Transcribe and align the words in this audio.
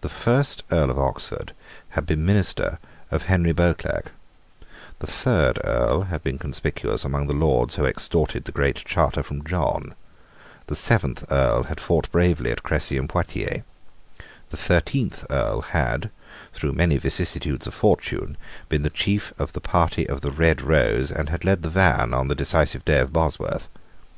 The 0.00 0.08
first 0.08 0.62
Earl 0.70 0.88
of 0.88 0.98
Oxford 0.98 1.52
had 1.90 2.06
been 2.06 2.24
minister 2.24 2.78
of 3.10 3.24
Henry 3.24 3.52
Beauclerc. 3.52 4.10
The 5.00 5.06
third 5.06 5.58
Earl 5.62 6.04
had 6.04 6.22
been 6.22 6.38
conspicuous 6.38 7.04
among 7.04 7.26
the 7.26 7.34
Lords 7.34 7.74
who 7.74 7.84
extorted 7.84 8.44
the 8.46 8.52
Great 8.52 8.76
Charter 8.76 9.22
from 9.22 9.44
John. 9.44 9.94
The 10.68 10.74
seventh 10.74 11.30
Earl 11.30 11.64
had 11.64 11.80
fought 11.80 12.10
bravely 12.10 12.50
at 12.50 12.62
Cressy 12.62 12.96
and 12.96 13.10
Pointiers. 13.10 13.60
The 14.48 14.56
thirteenth 14.56 15.26
Earl 15.28 15.60
had, 15.60 16.08
through 16.54 16.72
many 16.72 16.96
vicissitudes 16.96 17.66
of 17.66 17.74
fortune, 17.74 18.38
been 18.70 18.84
the 18.84 18.88
chief 18.88 19.34
of 19.38 19.52
the 19.52 19.60
party 19.60 20.08
of 20.08 20.22
the 20.22 20.32
Red 20.32 20.62
Rose, 20.62 21.10
and 21.10 21.28
had 21.28 21.44
led 21.44 21.60
the 21.60 21.68
van 21.68 22.14
on 22.14 22.28
the 22.28 22.34
decisive 22.34 22.86
day 22.86 23.00
of 23.00 23.12
Bosworth. 23.12 23.68